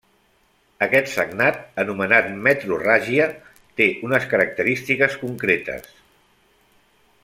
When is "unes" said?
4.09-4.29